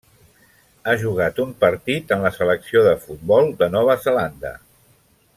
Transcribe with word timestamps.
Ha 0.85 0.93
jugat 1.01 1.41
un 1.43 1.51
partit 1.63 2.13
en 2.15 2.25
la 2.27 2.31
selecció 2.39 2.81
de 2.87 2.93
futbol 3.07 3.53
de 3.63 3.69
Nova 3.75 3.97
Zelanda. 4.07 4.55